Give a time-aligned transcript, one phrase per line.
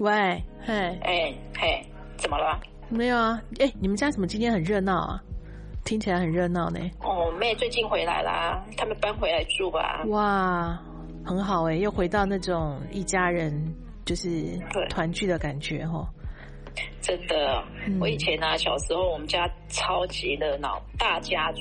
[0.00, 0.12] 喂，
[0.60, 1.82] 嘿，哎嘿，
[2.16, 2.60] 怎么了？
[2.88, 5.22] 没有啊，哎，你们家怎么今天很热闹啊？
[5.84, 6.80] 听起来很热闹呢。
[7.00, 10.04] 哦，妹最近回来啦，他们搬回来住吧。
[10.08, 10.78] 哇，
[11.24, 13.52] 很好哎，又回到那种一家人
[14.04, 14.58] 就是
[14.90, 16.06] 团聚的感觉哦。
[17.00, 21.60] 真的，嗯、我以前呢、啊，小时候我们家超级热闹，大家族。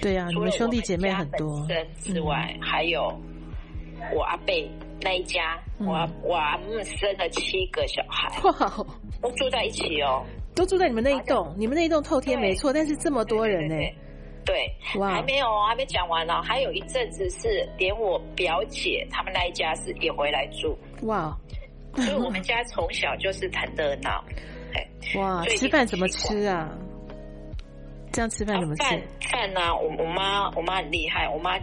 [0.00, 1.66] 对啊，你们兄弟姐妹很多。
[1.66, 3.12] 生之外，嗯、还有
[4.14, 4.54] 我阿伯
[5.02, 8.86] 那一家，嗯、我我阿姆生了七个小孩，哇，
[9.20, 11.54] 都住在一起哦，都住在你们那一栋。
[11.56, 13.74] 你们那一栋透天没错，但是这么多人呢？
[14.44, 16.42] 对，哇，还没有，还没讲完呢。
[16.42, 21.36] 还有一阵子是连我表姐他们那一家是也回来住，哇，
[21.96, 24.24] 所以我们家从小就是很热闹。
[25.16, 26.70] 哇，吃饭怎么吃啊？
[28.12, 28.82] 这样吃饭怎么吃？
[28.82, 29.60] 饭饭呢？
[29.74, 31.58] 我我妈我妈很厉害，我妈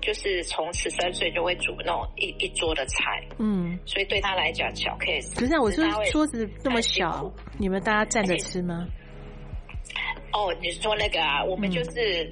[0.00, 5.38] 就是从十三岁就会煮那种一一桌的菜，嗯，所以对他来讲小 case。
[5.38, 8.86] 可是我说桌子那么小，你们大家站着吃吗？
[10.32, 11.42] 哦，你说那个啊？
[11.44, 12.30] 我们就是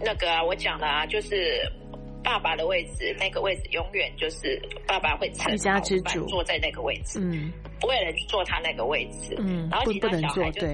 [0.00, 1.60] 那个啊，我讲的啊，就是。
[2.24, 10.66] 爸爸的位置，那个位置永远就是爸爸会承一家之主坐在那个位置，嗯，不会人去坐他那个位置，嗯，然后其他小孩就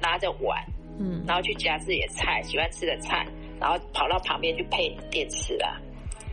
[0.00, 0.64] 拿着碗，
[1.00, 3.26] 嗯，然后去夹自己的菜，喜欢吃的菜，
[3.62, 5.80] 然后跑到旁边去配电视啦，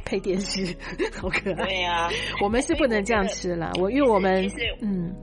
[0.03, 0.75] 配电视，
[1.21, 1.65] 好可爱。
[1.67, 2.09] 对啊，
[2.41, 5.15] 我们是不能这样吃啦，我因为我们嗯，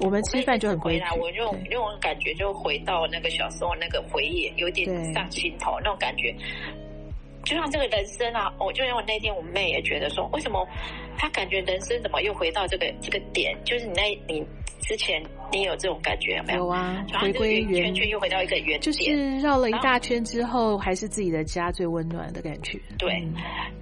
[0.00, 6.34] 我们吃饭就很规矩，我用用感觉就回到那个小时候那个回忆，有点上心头那种感觉。
[7.44, 10.66] 就像这个人生啊，我就因为那天我妹也觉得说，为什么
[11.20, 13.54] 她感觉人生怎么又回到这个这个点？
[13.62, 14.42] 就是你那，你
[14.80, 16.60] 之前你有这种感觉有没有？
[16.60, 22.80] 有啊，回归圆圈圈又回到一个原点，就是绕了一大圈之后，还是自己的家最温暖的感觉。
[22.98, 23.34] 对，嗯、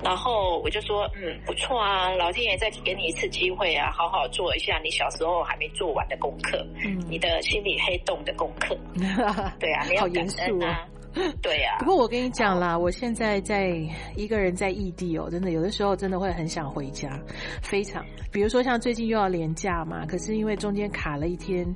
[0.03, 8.77] 然后我就说，嗯，不错啊，老天爷再给你一次机会啊，好好做一下你小时候还没做完的功课，嗯，你的心理黑洞的功课。
[9.61, 10.85] 对啊，你要感恩啊。
[11.43, 13.73] 对呀、不过我跟你讲啦，我现在在
[14.17, 17.21] 一个人在异地哦，真的有的时候真的会很想回家，
[17.63, 18.05] 非常。
[18.31, 21.67] 比如说像最近又要连假嘛，可是因为中间卡了一天，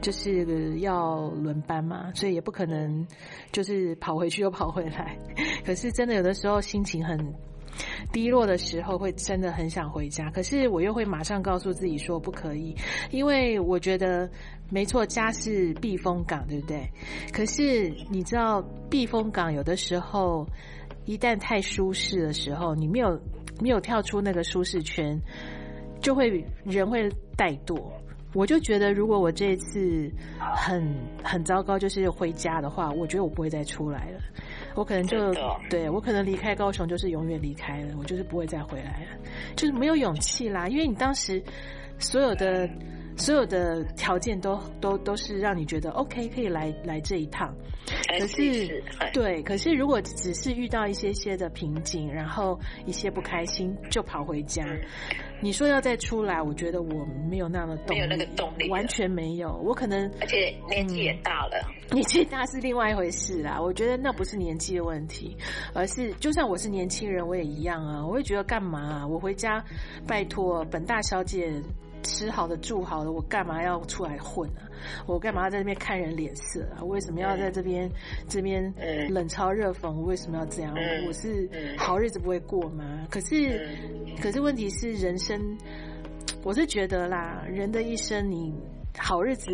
[0.00, 3.06] 就是要轮班嘛，所以也不可能
[3.52, 5.16] 就是跑回去又跑回来。
[5.64, 7.18] 可是真的有的时候心情很。
[8.12, 12.74] 低落的时候会真的很想回家，可是我又会马上告诉自己说不可以，
[13.10, 14.28] 因为我觉得
[14.70, 16.88] 没错，家是避风港，对不对？
[17.32, 20.46] 可是你知道避风港有的时候
[21.04, 23.20] 一旦太舒适的时候，你没有
[23.60, 25.18] 没有跳出那个舒适圈，
[26.00, 27.80] 就会人会怠惰。
[28.34, 34.20] 我就觉得如果我这一次很很糟糕，就是回家的话，我觉得我不会再出来了。
[34.78, 35.34] 我可能就
[35.68, 40.68] 对我可能离开高雄就是永远离开了，我就是不会再回来了，就是没有勇气啦。
[40.68, 41.42] 因为你当时
[41.98, 42.70] 所有的
[43.18, 47.54] 所有的条件都都都是让你觉得 OK 可以来来这一趟，
[48.18, 54.64] 可是对，可是如果只是遇到一些些的瓶颈，然后一些不开心就跑回家。
[55.40, 59.52] 你说要再出来，我觉得我没有那样的动力，没有那个动力，完全没有。
[59.64, 63.60] 我可能而且年纪也大了，嗯，年纪大是另外一回事啦。
[63.60, 65.36] 我觉得那不是年纪的问题，
[65.74, 68.04] 而是就算我是年轻人，我也一样啊。
[68.04, 69.06] 我会觉得干嘛啊？
[69.06, 69.64] 我回家
[70.06, 71.52] 拜托本大小姐。
[72.02, 74.68] 吃好的住好的，我干嘛要出来混啊？
[75.06, 76.82] 我干嘛要在这边看人脸色啊？
[76.84, 77.92] 为什么要在这边、嗯、
[78.28, 78.62] 这边
[79.08, 79.92] 冷嘲热讽？
[79.92, 80.74] 我为什么要这样？
[80.74, 83.06] 嗯、我是好日子不会过吗？
[83.10, 83.66] 可是，
[84.06, 85.40] 嗯、可是问题是人生，
[86.42, 88.54] 我是觉得啦，人的一生，你
[88.96, 89.50] 好日子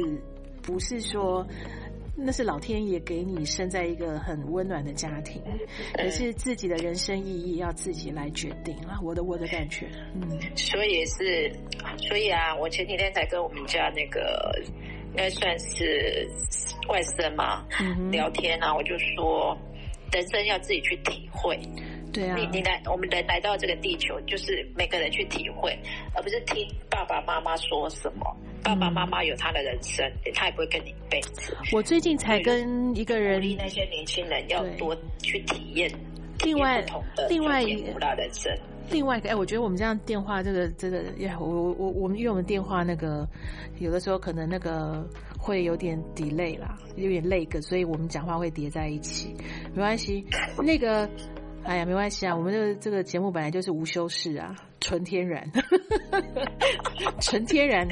[0.62, 1.46] 不是说。
[2.16, 5.42] 那是老天爷给你生在一个很温暖的家庭，
[5.94, 8.98] 可是自己的人生意义要自己来决定啊！
[9.02, 11.52] 我的我的感觉，嗯，所以是，
[11.98, 14.52] 所以啊，我前几天才跟我们家那个
[15.10, 16.28] 应该算是
[16.88, 19.56] 外甥嘛，嗯、聊天啊，我就说，
[20.12, 21.58] 人生要自己去体会。
[22.12, 25.76] 对啊，你你来，我们人来到这个地球，就是每个人去体会，
[26.14, 28.24] 而不是听爸爸妈妈说什么。
[28.64, 31.54] 爸爸妈妈有他的人生，嗯、他也不会跟你一辈子。
[31.72, 35.92] 我最近才跟一个人，鼓励那些年轻人要多去体验，
[36.42, 38.50] 另外不同的另外一个人生。
[38.90, 41.04] 另外一个，哎，我觉得我们这样电话，这个这个，
[41.38, 43.28] 我我我我们因为我们电话那个
[43.78, 45.06] 有的时候可能那个
[45.38, 49.34] 会有点 delay 啦，有点 lag，所以我们讲话会叠在一起，
[49.74, 50.26] 没关系，
[50.58, 51.08] 那个。
[51.66, 55.50] 哎呀，没关系啊，我们的这个节目本来就是无修饰啊，纯天然，
[57.22, 57.88] 纯天然，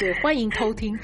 [0.00, 0.98] 对，欢迎偷听，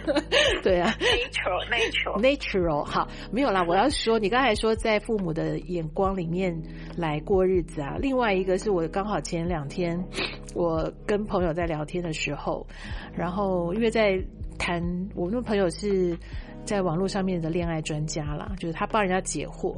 [0.64, 6.58] 对啊，natural，natural，natural，好，没有啦，我要说，你刚才说在父母的眼光里面
[6.96, 10.02] 来过日子啊，另外一个是我刚好前两天
[10.54, 12.66] 我跟朋友在聊天的时候，
[13.14, 14.18] 然后因为在
[14.58, 14.82] 谈，
[15.14, 16.16] 我那朋友是
[16.64, 19.76] 在网络上面的恋爱专家啦，就是他帮人家解惑，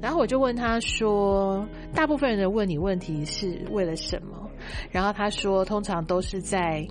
[0.00, 1.64] 然后我就问他说，
[1.94, 4.50] 大部分人问你问题是为了什么？
[4.90, 6.84] 然后他说，通常都是在。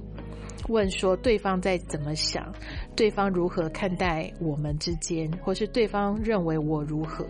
[0.68, 2.54] 问说对方在怎么想，
[2.96, 7.26] 对方如何看待我们之间，或是对方认为我如何，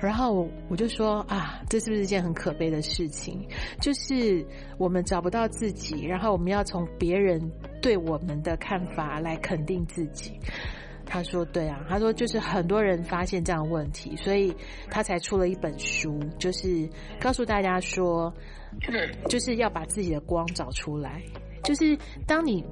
[0.00, 3.46] 然后我就说啊，这是不是一件很可悲的事情？
[3.80, 4.44] 就是
[4.78, 7.40] 我们找不到自己，然后我们要从别人
[7.82, 10.32] 对我们的看法来肯定自己。
[11.06, 14.52] 他说对啊，他说就是很多人发现这样的问题，所以
[14.90, 16.88] 他才出了一本书，就是
[17.20, 18.32] 告诉大家说，
[19.28, 21.22] 就是要把自己的光找出来。
[21.64, 22.62] 就是当你，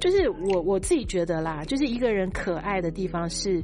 [0.00, 3.62] 就是我我自己觉得啦，就是一个人可爱的地方是，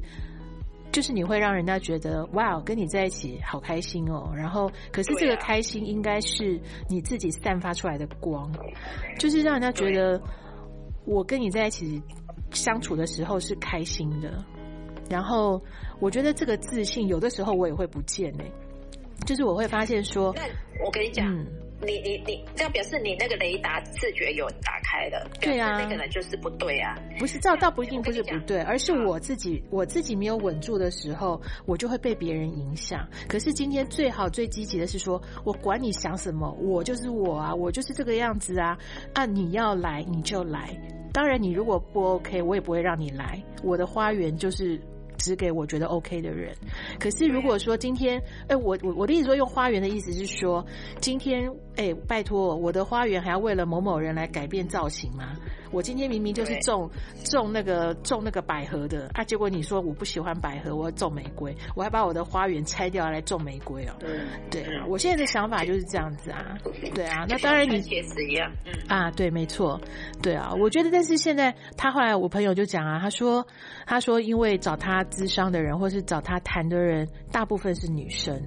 [0.93, 4.31] 就是你会让人家觉得哇，跟你在一起好开心哦。
[4.37, 8.53] 然后，可是这个开心应该是你自己散发出来的光，
[9.19, 10.21] 就是让人家觉得
[11.07, 12.01] 我跟你在一起
[12.53, 14.45] 相处的时候是开心的。
[15.09, 15.61] 然后，
[15.99, 18.45] 我觉得这个自信有的时候我也会不见呢，
[19.25, 20.35] 就是我会发现说，
[20.85, 21.27] 我跟你讲。
[21.35, 21.47] 嗯
[21.81, 26.97] 你你你这样表示你那个雷达视觉有打开的，对啊，那个人就是不对啊。
[27.19, 33.09] 不是，这倒不一定不是不对，而是我自己我自己没有稳住的时候，我就会被别人影响。
[33.29, 38.77] 可是今天最好最积极的是说，我管你想什么，我就是我啊，我就是这个样子啊。
[39.15, 40.77] 啊，你要来你就来，
[41.13, 43.41] 当然你如果不 OK，我也不会让你来。
[43.63, 44.81] 我的花园就是。
[45.19, 46.55] 只给我觉得 OK 的人。
[46.99, 50.65] 可是如果说今天，哎，我我我的意思说，用花园的意思是说，
[51.01, 55.37] 今天，哎，拜托，我的花园还要为了某某人来改变造型吗？
[55.71, 56.91] 我今天明明就是种
[57.25, 63.93] 种那个种那个百合的啊，结果你说我不喜欢百合，我要种玫瑰，我还把我的花园拆掉来种玫瑰哦。
[63.99, 64.11] 对，
[64.51, 66.57] 对啊，我现在的想法就是这样子啊。
[66.95, 68.51] 对啊，那当然你也是一样。
[68.65, 69.81] 嗯啊，对，没错。
[70.23, 73.47] 对啊，我觉得，但是现在他后来我朋友就讲啊，他说
[73.87, 78.41] 他说因为找他咨商的人或是找他谈的人，大部分是女生。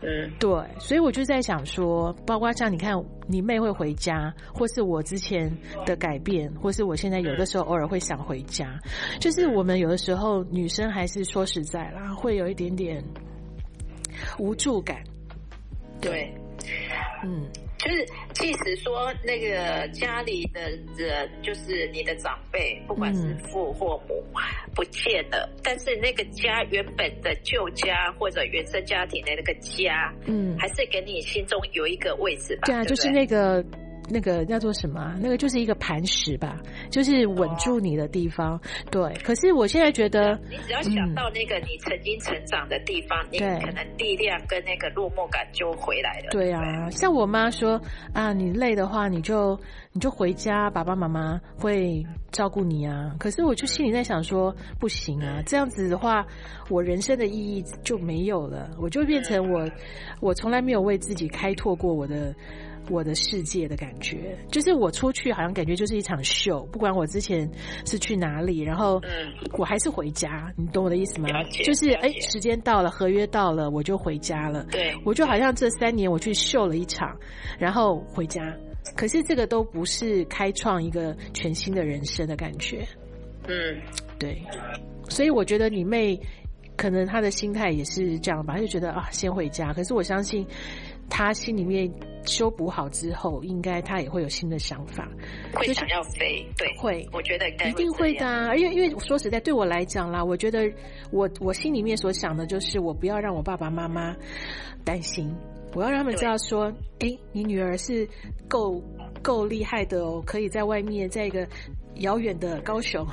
[0.00, 0.48] 嗯，对，
[0.78, 2.94] 所以我就在想说，包括像你看，
[3.26, 5.50] 你妹会回家，或是我之前
[5.84, 8.78] 的改变，或是我现在有的时候偶尔会想回家，
[9.18, 13.02] 就是我们有的时候女生还是说实在啦，会有一点点
[14.38, 15.02] 无助感。
[16.00, 16.32] 对，
[17.24, 17.46] 嗯。
[17.78, 20.60] 就是，即使说那个家里的
[20.96, 24.24] 人，就是你的长辈，不管是父或母，
[24.74, 32.66] 不见了，嗯，但是那个家原本的旧家或者原生家庭的那个家，嗯，还是给你心中有一个位置吧？
[32.66, 33.64] 对啊，对对就是那个。
[34.08, 35.14] 那个叫做什么？
[35.20, 36.56] 那个就是一个磐石吧，
[36.90, 38.60] 就是稳住你的地方。
[38.90, 46.30] 对，可是我现在觉得，你只要想到那个你曾经成长的地方，嗯、你可能力量跟那个落寞感就回来了。
[46.30, 47.80] 对啊，像我妈说
[48.12, 49.58] 啊，你累的话，你就
[49.92, 53.14] 你就回家，爸爸妈妈会照顾你啊。
[53.18, 56.26] 可是我就心里在想说，不行啊，这样子的话，
[56.70, 59.68] 我人生的意义就没有了，我就变成我，
[60.20, 62.34] 我从来没有为自己开拓过我的。
[62.90, 67.50] 我的世界的感觉，就是我出去好像感觉就是一场秀，不管我之前
[67.84, 69.00] 是去哪里，然后
[69.58, 71.28] 我还是回家，你懂我的意思吗？
[71.64, 74.64] 就是哎，时间到了，合约到了，我就回家了。
[74.70, 77.16] 对，我就好像这三年我去秀了一场，
[77.58, 78.42] 然后回家，
[78.96, 82.86] 可是这个都不是开创一个全新的人生的感觉。
[83.46, 83.80] 嗯，
[84.18, 84.42] 对，
[85.08, 86.18] 所以我觉得你妹
[86.76, 89.72] 可能她的心态也是这样吧，她就觉得啊，先回家。
[89.72, 90.46] 可是我相信。
[91.10, 91.90] 他心里面
[92.24, 95.08] 修补好之后，应该他也会有新的想法，
[95.52, 98.54] 会想要飞，对，会，我觉得会一定会的啊。
[98.54, 100.70] 因为因为说实在，对我来讲啦，我觉得
[101.10, 104.14] 我我心里面所想的就是，我不要让我爸爸妈妈
[104.84, 105.34] 担心，
[105.74, 108.06] 我要让他们知道说，哎，你女儿是
[108.48, 108.82] 够
[109.22, 111.46] 够厉害的哦，可以在外面在一个。
[111.98, 113.06] 遥远的高雄，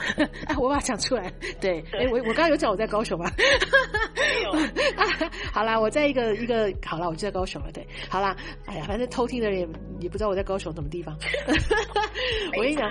[0.46, 1.32] 哎， 我把它讲出来。
[1.62, 3.32] 对，哎、欸，我我刚刚有讲我在高雄吗？
[3.38, 4.52] 没有。
[4.96, 7.72] 啊，好啦，我在一个一个，好啦，我就在高雄了。
[7.72, 9.68] 对，好啦，哎呀，反正偷听的人也
[10.02, 11.18] 也不知道我在高雄什么地方。
[12.58, 12.90] 我跟你讲，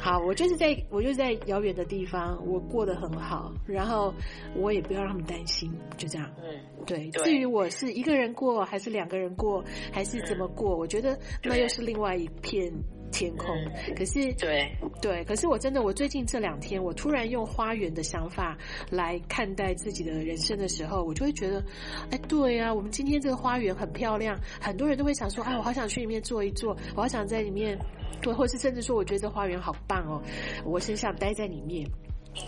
[0.00, 4.12] 好，我就是在我就是在遥远的地方，我过得很好，然后
[4.54, 6.30] 我也不要让他们担心，就这样。
[6.42, 6.98] 嗯，对。
[7.10, 12.72] 对，至于我是一个人过，还是两个人过，还是怎么过，嗯、我觉得那又是另外一片。
[13.10, 13.48] 天空，
[13.96, 18.56] 可是对对，可是我真的，我最近这两天，我突然用花园的想法
[18.90, 21.64] 来看待自己的人生的时候，我就会觉得，
[22.10, 27.78] 哎，对啊，我们今天这个花园很漂亮，很多人都会想说，哎，我好想去里面坐一坐，我好想在里面，
[28.20, 30.22] 对，或是甚至说，我觉得这花园好棒哦，
[30.64, 31.88] 我是想待在里面。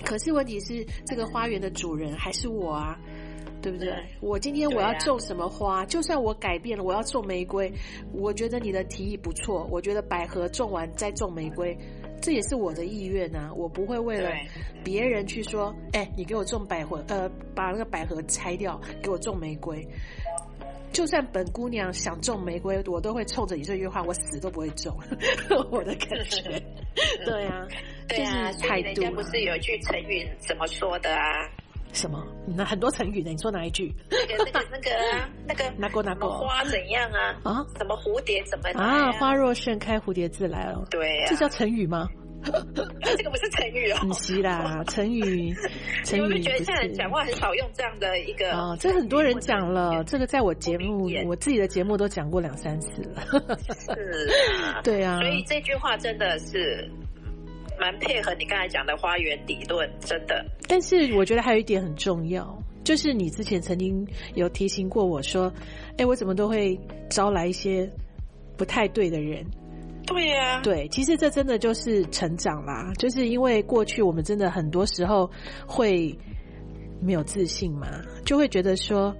[0.04, 2.98] 可是问题是，这个花园的主人还是我啊。
[3.60, 3.92] 对不对？
[4.20, 5.84] 我今天我要种什么花？
[5.86, 7.72] 就算我改变了，我要种玫瑰，
[8.12, 9.66] 我觉得你的提议不错。
[9.70, 11.76] 我觉得百合种完再种玫瑰，
[12.20, 13.52] 这也是我的意愿啊。
[13.54, 14.30] 我不会为了
[14.84, 19.86] 别人去说，哎，你给我种百合，呃，把那个百合拆掉，给我种玫瑰。
[20.92, 24.92] 就算本姑娘想种玫瑰，我都会冲着你这句话，我死都不会种。
[25.70, 26.60] 我的感觉，
[27.24, 27.68] 对啊，
[28.08, 31.48] 对啊，所以人家不是有一句成语怎么说的啊？
[31.92, 32.24] 什么？
[32.46, 33.30] 那很多成语呢？
[33.30, 33.92] 你说哪一句？
[34.10, 37.36] 那个、那个、那个、啊、那个，哪个花怎样啊？
[37.44, 37.66] 啊？
[37.78, 39.12] 什么蝴蝶怎么啊，啊？
[39.12, 40.84] 花若盛开，蝴蝶自来了。
[40.90, 42.08] 对、啊，这叫成语吗？
[42.42, 43.98] 这个不是成语哦。
[44.00, 45.54] 不是啦，成语，
[46.06, 46.34] 成语不是。
[46.38, 48.50] 你觉得现在人讲话很少用这样的一个？
[48.52, 50.02] 哦，这很多人讲了。
[50.04, 53.22] 这个在我节目，我自己的节目都讲过两三次了。
[53.74, 54.30] 是
[54.64, 55.18] 啊， 对啊。
[55.20, 56.90] 所以这句话真的是。
[57.80, 60.44] 蛮配合你刚才讲的花园理论，真的。
[60.68, 65.50] 但是我觉得还有一点很重要，就是你之前曾经有提醒过我说
[65.96, 67.90] ：“哎，我怎么都会招来一些
[68.58, 69.44] 不太对的人。”
[70.06, 75.30] 对呀，对，其实这真的就是成长啦，就是因为过去我们真的很多时候
[75.66, 76.14] 会
[77.00, 77.88] 没有自信嘛，
[78.26, 79.16] 就会觉得说：“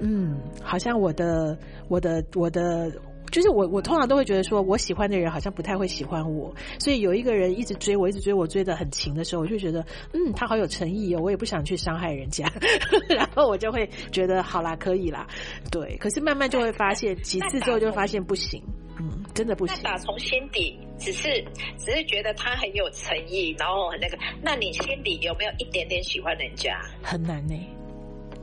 [0.00, 2.90] 嗯，好像我的、我的、我的。”
[3.30, 12.50] 就是我，我通常都会觉得说，我喜欢的人好像不太会喜欢我，所以有一个人一直追我，一直追我，追得很勤的时候，我就觉得，嗯，他好有诚意哦，我也不想去伤害人家，
[13.08, 15.26] 然后我就会觉得，好啦，可以啦，
[15.70, 15.96] 对。
[15.98, 18.62] 可是慢慢就会发现，几次之后就会发现不行，
[18.98, 19.82] 嗯，真的不行。
[19.82, 21.44] 打从心底只是
[21.78, 26.80] 只是觉得他很有诚意，然后很那个，那你心里有没有一点点喜欢人家？
[27.02, 27.54] 很难呢。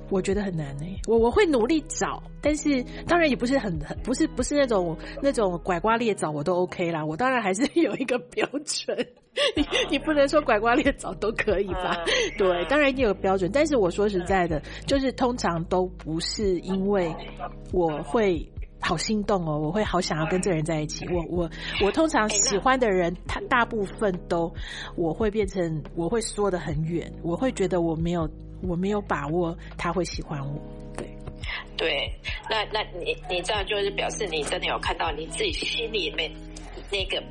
[0.09, 8.95] 我觉得很难呢、欸，我我会努力找，但是当然也不是很很不是不是那种那种拐瓜裂枣我都 OK 啦，我当然还是有一个标准，
[9.57, 11.97] 你你不能说拐瓜裂枣都可以吧？
[12.37, 17.13] 对，当然一定有标准，但是我说实在的，就是通常都不是因为
[17.73, 18.47] 我会
[18.79, 21.49] 好心动哦，我会好想要跟这个人在一起，我我
[21.83, 24.53] 我通常喜欢的人，他大部分都
[24.95, 28.29] 我会变成我会缩得很远，我会觉得我没有。
[28.61, 30.61] 我没有把握他会喜欢我，
[30.97, 31.07] 对，
[31.77, 32.11] 对，
[32.49, 36.31] 那那你你这样就是表示你真的有看到你自己心里面
[36.91, 37.21] 那个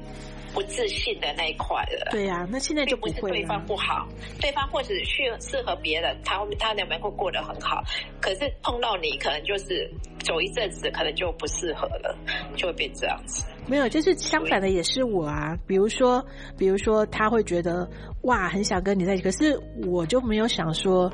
[0.52, 2.10] 不自信的那一块了。
[2.10, 4.06] 对呀、啊，那现在就不是对方不好，
[4.40, 7.82] 对方或者适适合别人，他他两边会过得很好，
[8.20, 9.90] 可是碰到你，可能就是
[10.20, 12.16] 走一阵子，可能就不适合了，
[12.56, 13.44] 就会变这样子。
[13.66, 15.56] 没有，就是相反的，也是我啊。
[15.66, 16.24] 比如说，
[16.58, 17.88] 比如说，他会觉得
[18.22, 21.12] 哇，很想跟你在一起，可是我就没有想说，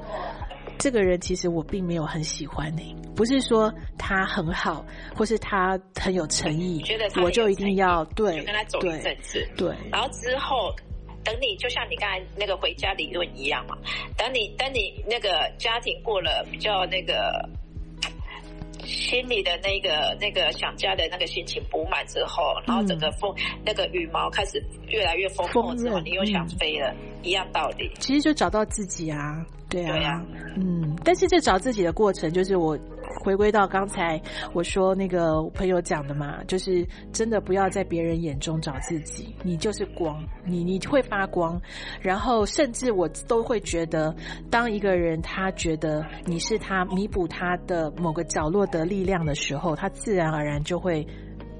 [0.79, 2.95] 这个人其实我并没有很喜欢你。
[3.15, 9.75] 不是说他很好，或是他很有诚意，觉得我就一定要对跟他走一阵子，对。
[9.93, 10.75] 然后之后，
[11.23, 13.77] 等你就像你刚才那个回家理论一样嘛，
[14.17, 17.49] 等你等你那个家庭过了比较那个。
[18.85, 27.91] 心里的那个那个想家的那个心情补满之后，然后整个风、嗯、那个羽毛开始越来越丰厚之后，你又想飞了，嗯、一样道理。
[27.99, 30.25] 其实就找到自己啊，对啊，对啊，
[30.57, 30.97] 嗯。
[31.05, 32.79] 但是这找自己的过程，就是我。
[33.23, 34.21] 回归到刚才
[34.53, 41.61] 我说那个朋友讲的嘛，就是真的不要在别人眼中找自己，你就是光，你你会发光，
[42.01, 44.15] 然后甚至我都会觉得，
[44.51, 51.07] 当一个人他觉得你是他弥补他的某个角落的力量的时候，他自然而然就会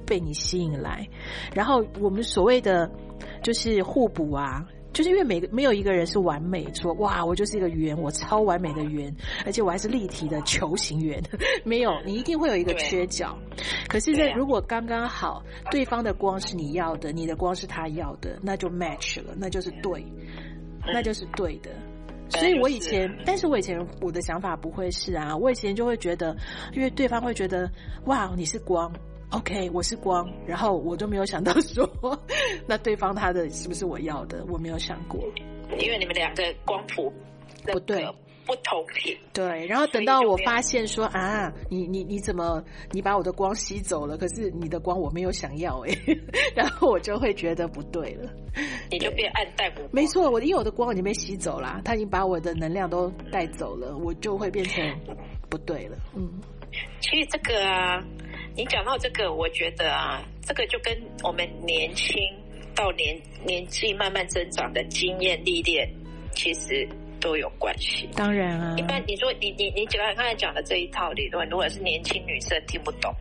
[0.07, 1.07] 被你吸引来，
[1.55, 2.91] 然后我们所谓的
[3.43, 4.67] 就是互补啊。
[5.01, 9.11] 就是因为每个没有一个人是完美，说哇，我就是一个圆，我超完美的圆，
[9.47, 11.19] 而且我还是立体的球形圆。
[11.65, 13.35] 没有，你一定会有一个缺角。
[13.89, 20.05] 可是，在如果刚刚好，对方的光是你要的，你的光是他要的，那就 match 了，那就是对，
[20.85, 21.71] 那就是对的。
[22.29, 26.37] 所以我以前，但是我以前我的想法不会是啊，我以前就会觉得，
[26.75, 27.71] 因为对方会觉得
[28.05, 28.93] 哇，你是光。
[29.31, 31.89] OK，我是光，然后我就没有想到说，
[32.67, 34.45] 那对方他的是不是我要的？
[34.49, 35.21] 我没有想过，
[35.79, 37.13] 因为你们两个光谱
[37.65, 38.05] 不对，
[38.45, 39.17] 不同频。
[39.33, 42.61] 对，然后等到我发现说啊，你你你怎么
[42.91, 44.19] 你把我的光吸走了？
[44.19, 45.97] 可是你的光我没有想要哎，
[46.57, 48.29] 然后我就会觉得不对了，
[48.91, 49.89] 你就变暗淡无。
[49.93, 54.85] 没错，我因为我的光已经被吸走了，他已经把我的能量都带走了，我就会变成
[55.49, 55.97] 不对了。
[56.17, 56.29] 嗯，
[57.01, 58.03] 其实这个啊。
[58.57, 62.21] 你讲到这个，我觉得啊，这个就跟我们年轻
[62.75, 65.89] 到年年纪慢慢增长的经验历练，
[66.33, 66.87] 其实
[67.21, 68.09] 都有关系。
[68.15, 73.15] 当然啊，一般你说你你你讲刚才讲的这一套理论，如果是年轻女生听不懂，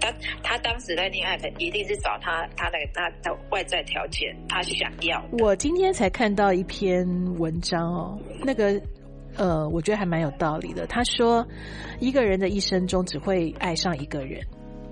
[0.00, 0.12] 她
[0.42, 5.24] 她当时在恋爱，一定是找她她的她的外在条件，她想要。
[5.38, 7.06] 我今天才看到一篇
[7.38, 8.80] 文章哦，那个。
[9.38, 10.86] 呃，我觉得还蛮有道理的。
[10.86, 11.46] 他说，
[12.00, 14.40] 一个人的一生中只会爱上一个人。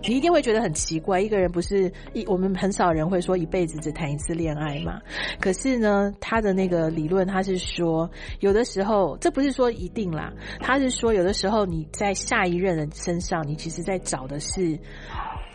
[0.08, 5.00] 你一定会觉得很奇怪，一个人不是一，我们很少人会说一辈子只谈一次恋爱嘛？
[5.40, 14.78] 可是呢，他的那个理论，他是说有的时候，这不是说一定啦，他是说有的时候你在下一任的身上，你其实在找的是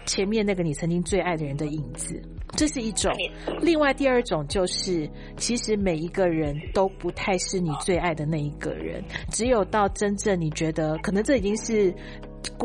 [0.06, 2.22] 前面那个你曾经最爱的人的影子，
[2.58, 3.12] 这是一种。
[3.62, 11.94] 另外第二种就是，其实每一个人都不太是你最爱的那一个人，只有到真正你觉得可能这已经是。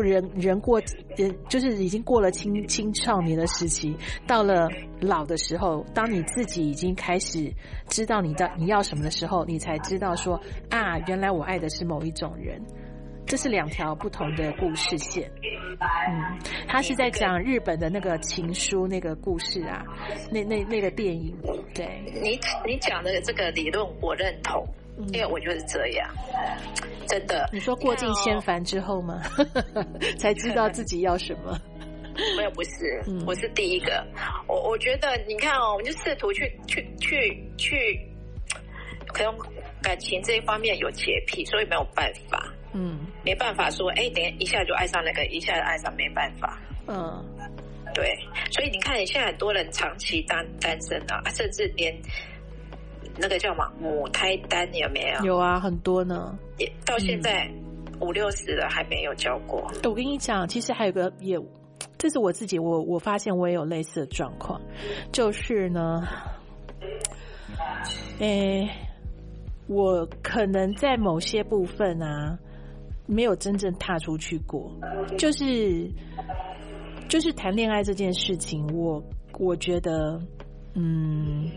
[0.02, 0.80] 人人过
[1.18, 3.94] 人就是已经过了青青少年的时期，
[4.26, 7.52] 到了老的时候，当你自己已经开始
[7.86, 10.40] 知道你的你要什么的时候，你才知道说
[10.70, 12.58] 啊，原来我爱的是某一种人。
[13.26, 15.30] 这是两条不同的故事线。
[15.80, 19.84] 嗯，他是在讲日本的那个情书那个故事啊，
[20.30, 21.36] 那那那个电影。
[21.74, 24.66] 对，你你讲的这个理论我认同。
[25.12, 26.08] 因为我就是这样，
[27.06, 27.46] 真的。
[27.52, 29.20] 你说过尽千帆之后吗？
[30.16, 31.54] 才知道自己要什么？
[32.34, 34.02] 没有，不是，我是第一个。
[34.48, 38.00] 我我觉得，你看哦，我就试图去去去去，
[39.08, 39.36] 可能
[39.82, 42.50] 感情这一方面有洁癖，所以没有办法。
[42.76, 46.60] 嗯，没办法说，哎，等一下就爱上那个，一下就爱上，没办法。
[46.86, 47.24] 嗯，
[47.94, 48.14] 对。
[48.50, 51.94] 所以你看，你现在很多人长期单单身啊，甚至连。
[53.18, 55.24] 那个叫什么母胎单有没有？
[55.24, 56.38] 有啊，很多呢。
[56.58, 57.50] 也到现在
[57.98, 59.72] 五六十了还没有交过。
[59.84, 61.50] 我跟你讲，其实还有个业务，
[61.96, 64.60] 这是我自己，我我发现我也有类似的状况，
[65.12, 66.06] 就是呢，
[68.18, 68.68] 诶，
[69.66, 72.38] 我可能在某些部分啊，
[73.06, 74.70] 没有真正踏出去过，
[75.16, 75.90] 就是
[77.08, 79.02] 就是谈恋爱这件事情，我
[79.38, 80.20] 我觉得，
[80.74, 81.48] 嗯。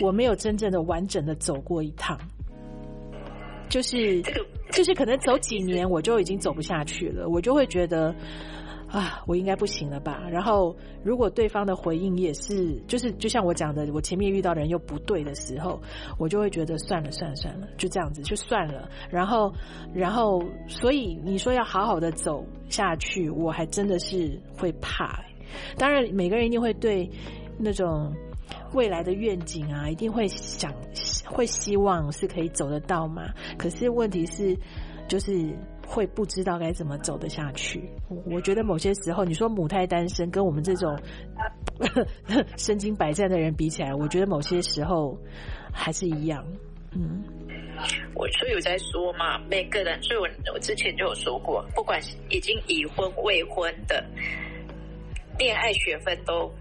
[0.00, 2.16] 我没有真正的完整的走过一趟，
[3.68, 4.22] 就是
[4.70, 8.14] 就是可能走几年我就已经走不下去了，我就会觉得
[8.88, 10.22] 啊，我应该不行了吧。
[10.30, 15.80] 然后如果对方的回应也是，就是就像我讲的，我前面遇到的人又不对的时候，
[16.18, 18.88] 我就会觉得算了算了算了，就这样子就算了。
[19.10, 19.52] 然后
[19.92, 25.22] 然后所以你说要好好的走下去，我还真的是会怕。
[25.76, 27.10] 当然每个人一定会对
[27.58, 28.12] 那种。
[28.74, 30.70] 未来的愿景啊，一定会想，
[31.24, 33.22] 会希望是可以走得到嘛。
[33.56, 34.54] 可是问题是，
[35.08, 35.56] 就是
[35.88, 37.90] 会不知道该怎么走得下去。
[38.26, 40.94] 我觉得某些时候，你说母胎单身跟我们这种
[42.58, 45.18] 身经百战的人比起来，我觉得某些时候
[45.72, 46.44] 还是一样。
[46.92, 47.24] 嗯，
[48.14, 51.98] 我所以有在说嘛，每个人，所以我我之前就有说过，不管
[52.28, 54.04] 已经已婚未婚的，
[55.38, 56.52] 恋爱学分都。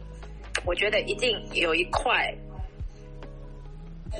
[0.65, 2.33] 我觉得一定有一块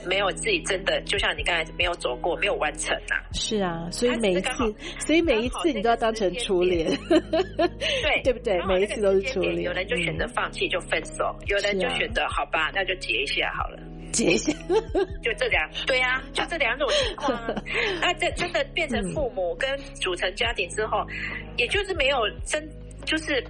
[0.05, 3.23] 没有自己真的，就像你刚才没有走过，没有完成呐、啊。
[3.33, 8.61] 是啊，所以每一次，所以每一次你都要当成初恋，对 对不对？
[8.65, 9.61] 每一次都是初恋。
[9.61, 13.79] 有人就选择放弃就分手，嗯、有人就选择好吧，那就结一下好了，
[14.11, 14.53] 结一下，
[15.23, 17.55] 就这两对啊， 就这两种情况、啊。
[18.01, 22.67] 那这真的变成父母跟组成家庭之后，嗯、也就是没有真
[23.05, 23.43] 就是。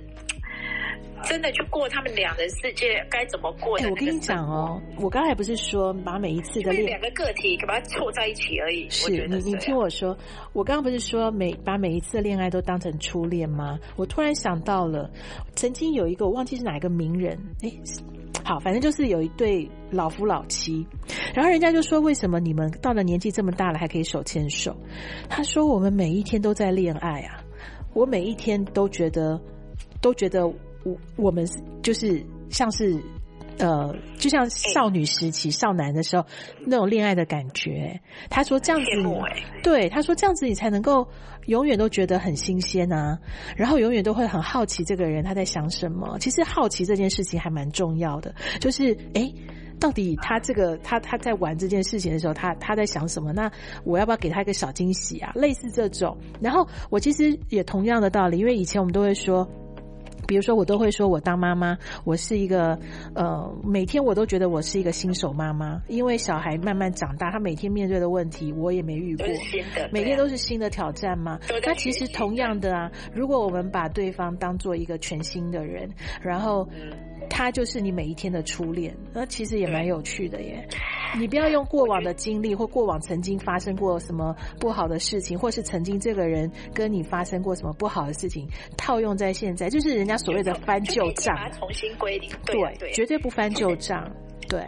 [1.23, 3.77] 真的去过他们俩的世界该怎么过？
[3.79, 8.87] 哎，我跟你讲哦，我刚才不是说把每一次的恋两个个体把它凑在一起而已。
[8.89, 10.17] 是你，你听我说，
[10.53, 13.79] 我刚刚不是说每把每一次的恋爱都当成初恋吗？
[13.95, 15.09] 我突然想到了，
[15.55, 17.71] 曾经有一个我忘记是哪一个名人，哎，
[18.43, 20.85] 好，反正就是有一对老夫老妻，
[21.33, 24.75] 然后人家就说，为什么你们到了年纪这么大了还可以手牵手？
[25.27, 27.43] 他说我们每一天都在恋爱啊，
[27.93, 29.39] 我每一天都觉得
[30.01, 30.49] 都觉得。
[30.87, 31.45] 我我们
[31.81, 32.97] 就是像是，
[33.57, 36.25] 呃，就像少女时期、少男的时候
[36.65, 37.99] 那种恋爱的感觉。
[38.29, 38.87] 他说这样子，
[39.63, 41.07] 对，他说这样子你才能够
[41.47, 43.19] 永远都觉得很新鲜啊，
[43.55, 46.17] 然后永远都会很好奇这个人他在想什么。
[46.19, 49.33] 其实好奇这件事情还蛮重要的，就是诶，
[49.79, 53.33] 到底他这个他他在玩这件事情的时候，他他在想什么？
[53.33, 53.51] 那
[53.83, 55.31] 我要不要给他一个小惊喜啊？
[55.35, 56.17] 类似这种。
[56.39, 59.49] 然后我其实也同样的道理，因为以前我们都会说。
[60.27, 62.77] 比如说，我都会说我当妈妈，我是一个
[63.15, 69.25] 呃，每天我都觉得我是一个新手妈妈，因为小孩慢慢长大，他每天面对的问题我也没遇过，
[69.91, 71.39] 每天都是新的挑战嘛。
[71.65, 75.89] 那其实同样的啊，如果我们把对方当做一个全新的人，
[76.21, 76.67] 然后
[77.37, 80.67] 他就是你每一天的初恋，那其实也蛮有趣的耶。
[81.15, 92.27] 你不要用过往的经历或过往曾经发生过什么不好的事情，或是曾经这个人跟你发生过什么不好的事情，套用在现在，就是人家所谓的翻旧账，重新归零。
[92.43, 94.11] 对，对，绝对不翻旧账。
[94.49, 94.59] 对。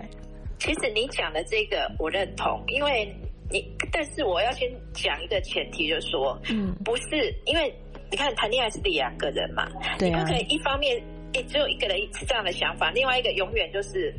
[0.60, 3.12] 其实你讲的这个我认同，因为
[3.50, 7.74] 你，但是我要先讲一个前提，就是说，嗯，不是因为
[8.12, 11.02] 你看谈恋爱是两个人嘛，对啊，你不可以一方面，
[11.34, 14.14] 诶，只有一个人是这样的想法，另外一个永远就是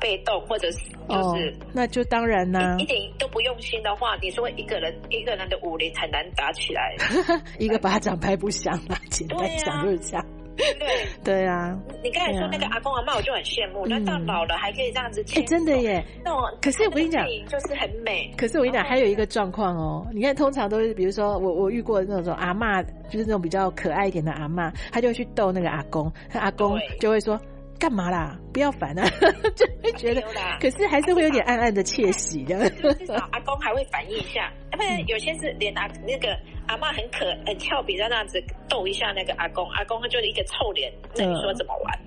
[0.00, 6.94] 被动，或者是就是，哦、那就当然啦，一点都不用心的话，你说一个人一个人的武林很难打起来，
[7.58, 10.24] 一个巴掌拍不响嘛，简单讲就是这样。
[10.58, 13.86] 对对啊，你刚才说那个阿公阿妈，我就很羡慕。
[13.86, 16.04] 那到老了还可以这样子，哎，真的耶。
[16.24, 18.32] 那我可是我跟你讲，就是很美。
[18.36, 20.06] 可是我跟你讲，还有一个状况哦。
[20.12, 27.40] 你看，通常都是比如说我我遇过那种阿妈，就是那种比较可爱一点的阿妈，她就会去逗那个阿公，那阿公就会说。
[27.78, 28.38] 干嘛啦？
[28.52, 29.08] 不要烦啊！
[29.54, 30.22] 就会觉得，
[30.60, 32.68] 可是还是会有点暗暗的窃喜的。
[32.70, 36.36] 至少阿公还会反应一下，要不然有些是连阿那个
[36.66, 41.98] 阿嬷很可很俏皮的那样子逗一下那个阿公，阿公他就是一个臭脸，那你说怎么玩？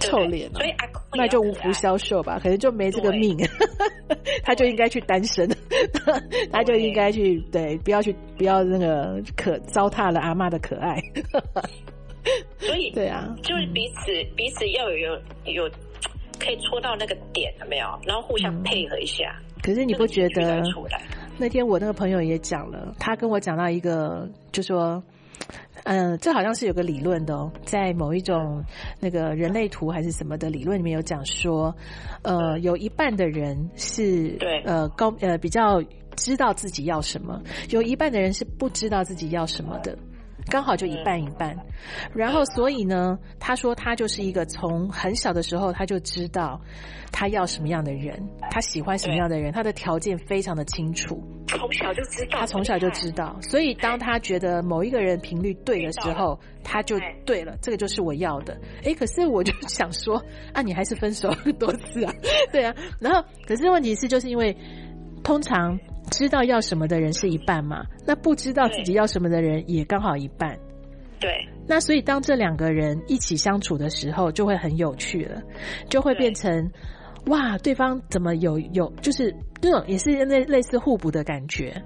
[0.00, 3.36] 臭脸，所以阿公那就无福消受吧，可能就没这个命，
[4.42, 5.48] 他就应该去单身，
[6.50, 10.96] 他就应该去对，不要去不要那个可糟蹋了阿嬷的可爱。
[12.60, 15.70] 所以对啊，就是彼此、嗯、彼此要有有有
[16.38, 17.86] 可以戳到那个点，有没有？
[18.06, 19.34] 然后互相配合一下。
[19.38, 20.62] 嗯、可是你不觉得？
[21.38, 25.02] 那天我那个朋友也讲了，他跟我讲到一个，就说，
[25.84, 28.62] 嗯，这好像是有个理论的哦，在某一种
[29.00, 31.74] 那个人类图还是什么的理论里面有讲说，
[32.22, 35.82] 呃，有一半的人是对呃高呃比较
[36.14, 39.96] 知道自己要什么，有一半的人是不知道自己要什么的。
[40.46, 41.56] 刚好就一半一半，
[42.14, 46.60] 然后所以呢，他说他就是一个从很小的时候他就知道
[47.12, 58.58] 他要什么样的人，他喜欢什么样的人，他的条件非常的清楚，从小就知道，他从小就知道，所以当他觉得某一个人频率对的时候，他就对了，这个就是我要的。
[58.82, 60.22] 诶，可是我就想说，
[60.52, 62.12] 啊，你还是分手很多次啊？
[62.52, 64.56] 对啊，然后可是问题是就是因为
[65.22, 65.78] 通常。
[66.10, 67.84] 知道要什么的人是一半嘛？
[68.04, 70.58] 那不知道自己要什么的人也刚好一半。
[71.20, 71.30] 对。
[71.68, 75.40] 那所以当这两个人一起相处的时候，就会很有趣了，
[75.88, 76.68] 就会变成
[77.26, 81.80] 哇，对方怎么有有就是这种也是类类似互补的感觉。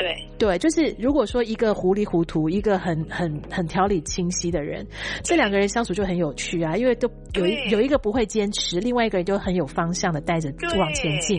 [0.00, 4.86] 对对，就是如果说一个糊里糊涂，一个很很很条理清晰的人，
[5.22, 11.38] 这两个人相处就很有趣啊，因为都有一有一个不会坚持，另外一个人就很有方向的带着往前进。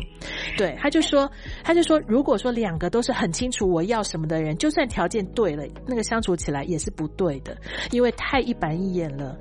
[0.55, 1.27] 对，对，他就说，
[1.63, 7.57] 他就说，如果说两个都是很清楚我要什么的人，就算条件对了，那个相处起来也是不对的，
[7.89, 9.35] 因为太一板一眼了。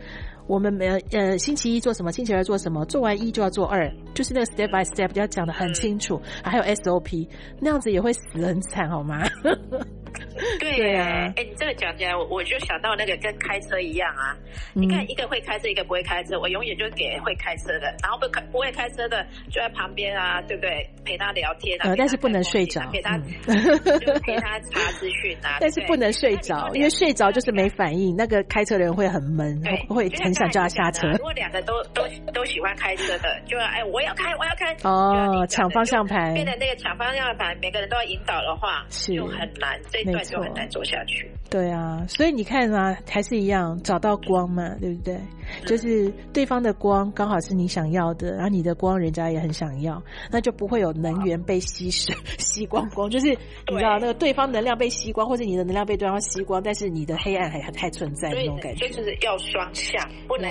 [0.50, 7.28] 我们没有呃，星期一做什么，星期二做什么，做完一就要做二，就是那个 step by step 要讲的很清楚，还有 SOP，
[7.60, 9.22] 那样子也会死很惨，好吗？
[10.58, 14.36] 对呀啊，哎、欸，你这个讲起来，我我就想到那个跟开车一样啊。
[14.74, 20.88] 嗯、你看，一个会开车，一个不会开车，我永远就给会开车的，然后不开不会开车的就在旁边啊，对不对？
[21.04, 23.24] 陪他聊天啊，呃、但是不能睡着，陪他、嗯、
[24.00, 25.58] 就陪他查资讯啊。
[25.60, 31.08] 但是不能睡着，因为睡着就是没反应，那个开车的人会很闷，会很想叫他下车。
[31.12, 39.80] 如果两个都都都喜欢开车的，就要哎，我要开，我要开哦，抢方向盘，变成那个抢方向盘，每个人都要引导的话，是就很难。
[39.90, 41.30] 这一段就很难走下去。
[41.50, 45.14] 对啊，所以你看啊，还是一样找到光嘛，对不对？
[45.14, 53.10] 嗯、就是对方的光刚好是你想要的，然后你的光人家也很想要，那就不会有能源被吸收、 吸光光。
[53.10, 58.88] 就是你知道那个对方能量被吸光，或者你的能量被对方吸光，但是你的黑暗还还存在那种感觉。
[58.88, 60.50] 就是要双向，不能。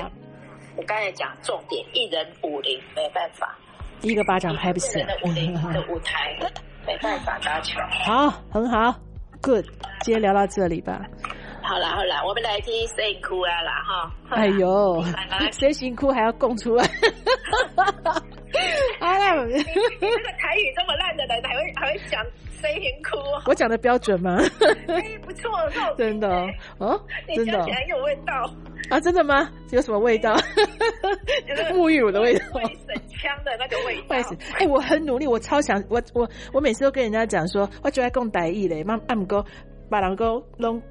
[0.76, 3.58] 我刚才讲重点，一人五零没办法，
[4.02, 5.02] 一个巴掌拍不响。
[5.06, 5.14] 的
[5.90, 6.38] 舞台
[6.88, 7.80] 没办法搭桥。
[8.06, 8.94] 好，很好。
[9.42, 9.68] Good，
[10.04, 11.08] 今天聊到这里吧。
[11.62, 14.12] 好啦好啦，我们来听谁哭啊啦哈。
[14.30, 15.04] 哎呦，
[15.52, 16.84] 谁辛苦还要供出来？
[19.00, 19.62] 好啦，这个
[20.38, 22.24] 台语这么烂的人，还会还会讲
[22.60, 23.18] 谁辛苦？
[23.46, 24.38] 我讲的标准吗？
[24.88, 25.50] 哎，不错，
[25.98, 26.28] 真的
[26.80, 27.00] 哦，
[27.36, 28.34] 真的很有味道
[28.90, 29.00] 啊！
[29.00, 29.50] 真的吗？
[29.72, 30.36] 有什么味道？
[31.48, 34.16] 就是沐浴乳的味道，会省枪的那个味道。
[34.58, 39.46] 哎，我很努力，我超想我我我每次都跟人家讲说，我就爱供台语嘞，妈阿姆哥
[39.90, 40.82] 把人哥拢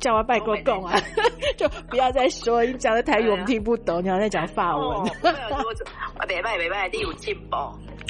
[0.00, 0.98] 叫我拜过讲啊，
[1.56, 4.86] 就不要再说你讲的台语我们听不懂，你好像在讲法文。
[4.86, 7.56] 我别拜别拜，你有进步。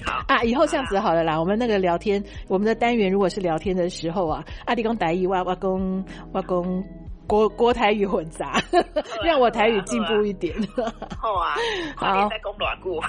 [0.04, 6.84] 好啊，以后这样子好了啦，我们那个聊天，我们的单元如果是聊天的时候啊，阿弟公台语，我我讲我讲。
[7.26, 8.60] 国国台语混杂，
[9.24, 10.54] 让我台语进步一点。
[11.18, 11.56] 好啊，
[11.96, 12.28] 好。
[12.28, 13.00] 再讲偌久？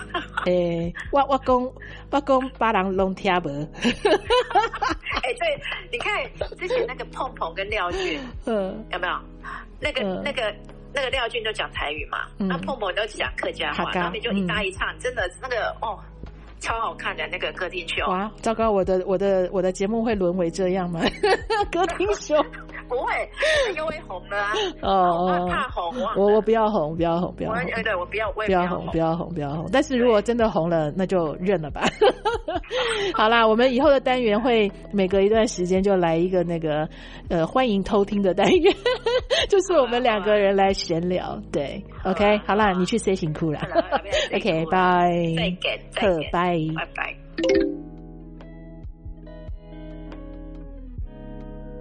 [0.45, 1.65] 诶，我我公
[2.11, 3.49] 我讲，别人拢听无。
[5.95, 9.13] 你看之前那个碰碰跟廖俊， 嗯，有没有？
[9.79, 10.53] 那个那个
[10.93, 15.97] 那个廖俊都讲台语嘛，那碰碰都讲客家话，他们就一搭一唱，真的那个哦。
[16.61, 18.03] 超好看的那个歌厅秀。
[18.07, 21.01] 哇，糟糕，我的我的我的节目会沦为这样吗？
[21.71, 22.43] 歌厅秀
[22.87, 23.13] 不会，
[23.75, 24.51] 因为红了啊。
[24.81, 26.13] 哦，怕红啊！
[26.17, 27.61] 我我不要红，不要红，不要红。
[27.83, 29.69] 对，我不要，我不要红，不要红，不要红。
[29.71, 31.83] 但是如果真的红了，那就认了吧。
[33.13, 36.87] 好啦，我们以后的单元会每隔一段时间就来一个那个
[37.29, 38.73] 呃欢迎偷听的单元，
[39.49, 41.39] 就是我们两个人来闲聊。
[41.51, 43.59] 对，OK，好啦，你去 say 辛苦了。
[44.33, 45.11] OK，拜。
[45.35, 45.79] 再见，
[46.31, 47.94] 拜拜。